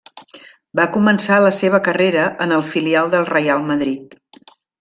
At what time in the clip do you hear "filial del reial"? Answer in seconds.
2.71-3.65